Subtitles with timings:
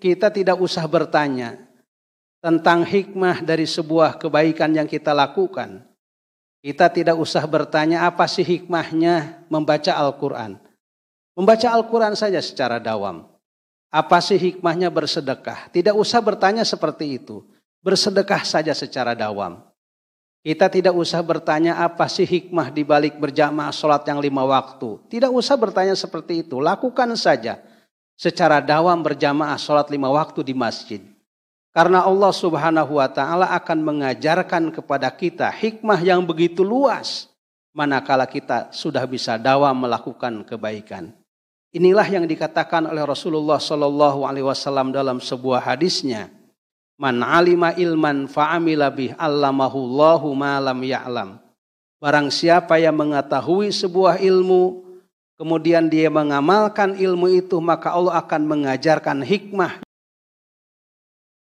[0.00, 1.60] kita tidak usah bertanya
[2.40, 5.84] tentang hikmah dari sebuah kebaikan yang kita lakukan.
[6.64, 10.56] Kita tidak usah bertanya apa sih hikmahnya membaca Al-Quran.
[11.36, 13.28] Membaca Al-Quran saja secara dawam.
[13.92, 15.68] Apa sih hikmahnya bersedekah?
[15.72, 17.44] Tidak usah bertanya seperti itu.
[17.80, 19.60] Bersedekah saja secara dawam.
[20.40, 25.00] Kita tidak usah bertanya apa sih hikmah di balik berjamaah sholat yang lima waktu.
[25.12, 26.60] Tidak usah bertanya seperti itu.
[26.60, 27.60] Lakukan saja
[28.20, 31.00] secara dawam berjamaah sholat lima waktu di masjid.
[31.72, 37.32] Karena Allah subhanahu wa ta'ala akan mengajarkan kepada kita hikmah yang begitu luas.
[37.72, 41.16] Manakala kita sudah bisa dawam melakukan kebaikan.
[41.72, 46.28] Inilah yang dikatakan oleh Rasulullah Shallallahu Alaihi Wasallam dalam sebuah hadisnya
[47.00, 51.40] Man alima ilman fa'amila bih allamahullahu ma lam ya'lam.
[51.96, 54.84] Barang siapa yang mengetahui sebuah ilmu,
[55.40, 59.80] kemudian dia mengamalkan ilmu itu, maka Allah akan mengajarkan hikmah